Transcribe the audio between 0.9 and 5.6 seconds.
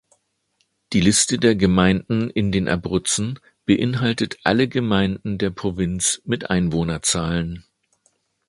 Die Liste der Gemeinden in den Abruzzen beinhaltet alle Gemeinden der